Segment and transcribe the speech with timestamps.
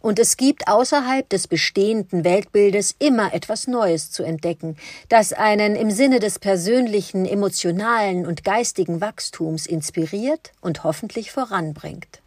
[0.00, 4.76] und es gibt außerhalb des bestehenden Weltbildes immer etwas Neues zu entdecken,
[5.08, 12.22] das einen im Sinne des persönlichen, emotionalen und geistigen Wachstums inspiriert und hoffentlich voranbringt.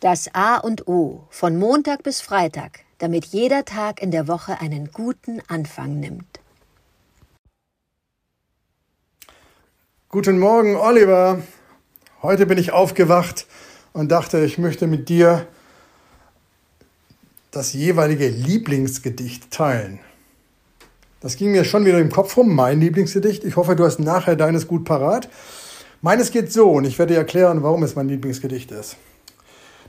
[0.00, 4.90] Das A und O von Montag bis Freitag, damit jeder Tag in der Woche einen
[4.92, 6.40] guten Anfang nimmt.
[10.08, 11.42] Guten Morgen, Oliver.
[12.22, 13.46] Heute bin ich aufgewacht
[13.92, 15.46] und dachte, ich möchte mit dir
[17.50, 19.98] das jeweilige Lieblingsgedicht teilen.
[21.20, 23.44] Das ging mir schon wieder im Kopf rum, mein Lieblingsgedicht.
[23.44, 25.28] Ich hoffe, du hast nachher deines gut parat.
[26.00, 28.96] Meines geht so und ich werde dir erklären, warum es mein Lieblingsgedicht ist.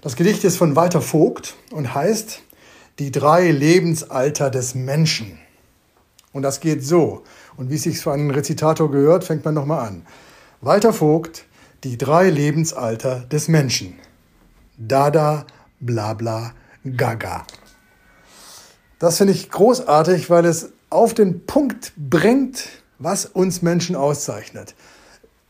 [0.02, 2.42] Das Gedicht ist von Walter Vogt und heißt
[3.00, 5.40] Die drei Lebensalter des Menschen.
[6.34, 7.24] Und das geht so.
[7.56, 10.06] Und wie es sich für einen Rezitator gehört, fängt man nochmal an.
[10.60, 11.46] Walter Vogt,
[11.84, 14.00] die drei Lebensalter des Menschen.
[14.78, 15.46] Dada,
[15.80, 16.54] Blabla,
[16.98, 17.46] Gaga.
[19.00, 22.68] Das finde ich großartig, weil es auf den Punkt bringt,
[23.00, 24.76] was uns Menschen auszeichnet.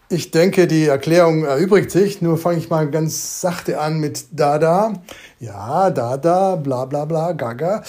[0.10, 2.22] Ich denke, die Erklärung erübrigt sich.
[2.22, 4.94] Nur fange ich mal ganz sachte an mit Dada.
[5.40, 7.82] Ja, Dada, bla bla bla, Gaga.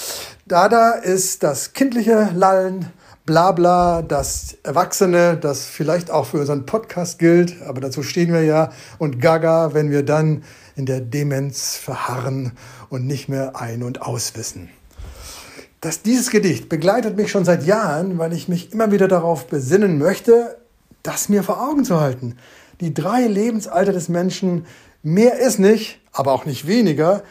[0.47, 2.93] Dada ist das kindliche Lallen,
[3.25, 8.43] bla bla, das Erwachsene, das vielleicht auch für unseren Podcast gilt, aber dazu stehen wir
[8.43, 8.71] ja.
[8.99, 10.43] Und Gaga, wenn wir dann
[10.75, 12.53] in der Demenz verharren
[12.89, 14.71] und nicht mehr ein- und auswissen.
[15.81, 19.99] Das, dieses Gedicht begleitet mich schon seit Jahren, weil ich mich immer wieder darauf besinnen
[19.99, 20.57] möchte,
[21.03, 22.37] das mir vor Augen zu halten.
[22.81, 24.67] Die drei Lebensalter des Menschen,
[25.03, 27.23] mehr ist nicht, aber auch nicht weniger.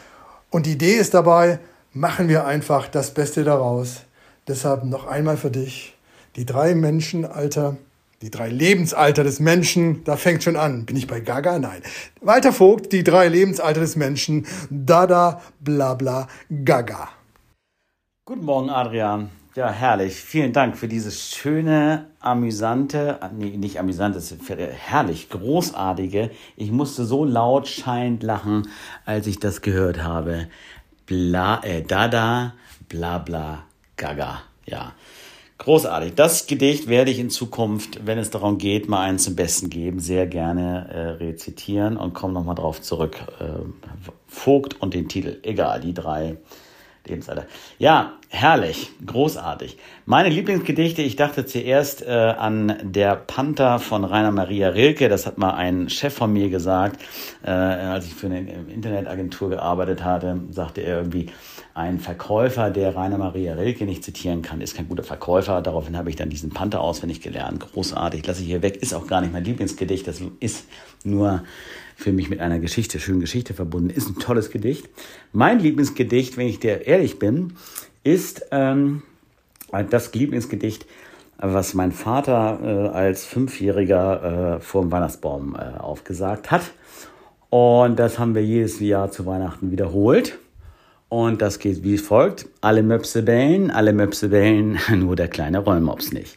[0.50, 1.58] Und die Idee ist dabei,
[1.92, 4.02] machen wir einfach das Beste daraus.
[4.48, 5.94] Deshalb noch einmal für dich,
[6.34, 7.76] die drei Menschenalter,
[8.22, 10.84] die drei Lebensalter des Menschen, da fängt schon an.
[10.84, 11.58] Bin ich bei Gaga?
[11.58, 11.82] Nein.
[12.20, 16.26] Walter Vogt, die drei Lebensalter des Menschen, Dada, bla bla,
[16.64, 17.08] Gaga.
[18.24, 19.30] Guten Morgen, Adrian.
[19.54, 20.14] Ja, herrlich.
[20.14, 24.20] Vielen Dank für dieses schöne, amüsante, nee, nicht amüsante,
[24.88, 26.30] herrlich, großartige.
[26.56, 28.66] Ich musste so laut scheinend lachen,
[29.04, 30.48] als ich das gehört habe.
[31.04, 32.54] Bla, äh, Dada,
[32.88, 33.64] bla, bla,
[33.96, 34.42] gaga.
[34.66, 34.94] Ja.
[35.58, 36.14] Großartig.
[36.16, 40.00] Das Gedicht werde ich in Zukunft, wenn es darum geht, mal einen zum Besten geben,
[40.00, 43.16] sehr gerne äh, rezitieren und komme nochmal drauf zurück.
[43.38, 43.44] Äh,
[44.26, 45.38] Vogt und den Titel.
[45.44, 46.36] Egal, die drei
[47.06, 47.46] Lebensalter.
[47.78, 49.76] Ja, herrlich, großartig.
[50.06, 55.08] Meine Lieblingsgedichte, ich dachte zuerst äh, an Der Panther von Rainer Maria Rilke.
[55.08, 57.00] Das hat mal ein Chef von mir gesagt,
[57.44, 61.26] äh, als ich für eine Internetagentur gearbeitet hatte, sagte er irgendwie,
[61.74, 65.62] ein Verkäufer, der Rainer Maria Rilke nicht zitieren kann, ist kein guter Verkäufer.
[65.62, 67.60] Daraufhin habe ich dann diesen Panther auswendig gelernt.
[67.60, 68.76] Großartig, lasse ich hier weg.
[68.76, 70.06] Ist auch gar nicht mein Lieblingsgedicht.
[70.06, 70.66] Das ist
[71.02, 71.42] nur
[72.02, 73.90] für mich mit einer Geschichte, schönen Geschichte verbunden.
[73.90, 74.88] Ist ein tolles Gedicht.
[75.32, 77.54] Mein Lieblingsgedicht, wenn ich dir ehrlich bin,
[78.02, 79.02] ist ähm,
[79.90, 80.84] das Lieblingsgedicht,
[81.38, 86.72] was mein Vater äh, als Fünfjähriger äh, vor dem Weihnachtsbaum äh, aufgesagt hat.
[87.50, 90.38] Und das haben wir jedes Jahr zu Weihnachten wiederholt.
[91.12, 92.46] Und das geht wie folgt.
[92.62, 96.36] Alle Möpse bellen, alle Möpse bellen, nur der kleine Rollmops nicht.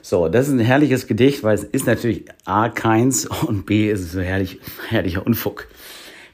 [0.00, 4.00] So, das ist ein herrliches Gedicht, weil es ist natürlich A keins und B ist
[4.00, 5.66] es so herrlich, herrlicher Unfug.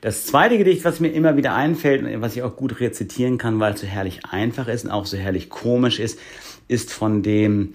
[0.02, 3.58] Das zweite Gedicht, was mir immer wieder einfällt und was ich auch gut rezitieren kann,
[3.58, 6.18] weil es so herrlich einfach ist und auch so herrlich komisch ist,
[6.68, 7.72] ist von dem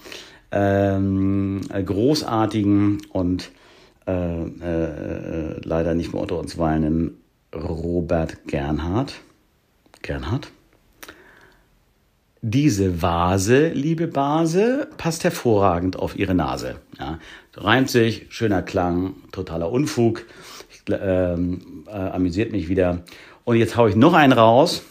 [0.52, 3.50] ähm, großartigen und
[4.06, 7.18] äh, äh, leider nicht mehr unter uns weilenden
[7.52, 9.16] Robert Gernhardt.
[10.02, 10.50] Gernhardt.
[12.46, 16.76] Diese Vase, liebe Base, passt hervorragend auf ihre Nase.
[17.00, 17.20] Ja,
[17.54, 20.26] reimt sich, schöner Klang, totaler Unfug,
[20.90, 23.06] ähm, äh, amüsiert mich wieder.
[23.46, 24.84] Und jetzt haue ich noch einen raus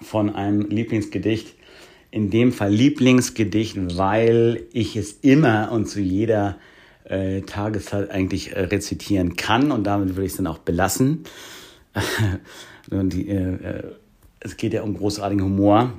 [0.00, 1.54] von einem Lieblingsgedicht.
[2.10, 6.56] In dem Fall Lieblingsgedicht, weil ich es immer und zu jeder
[7.04, 11.24] äh, Tageszeit eigentlich äh, rezitieren kann und damit würde ich es dann auch belassen.
[12.90, 13.82] und die, äh, äh
[14.46, 15.92] es geht ja um großartigen Humor.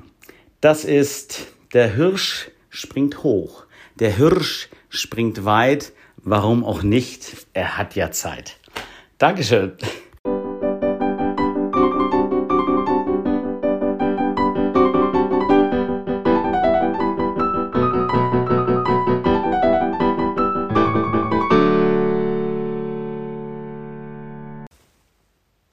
[0.60, 3.66] Das ist, der Hirsch springt hoch,
[3.96, 8.56] der Hirsch springt weit, warum auch nicht, er hat ja Zeit.
[9.18, 9.76] Dankeschön.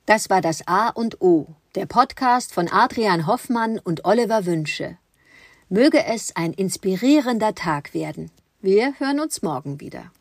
[0.05, 4.97] Das war das A und O, der Podcast von Adrian Hoffmann und Oliver Wünsche.
[5.67, 8.31] Möge es ein inspirierender Tag werden.
[8.61, 10.11] Wir hören uns morgen wieder.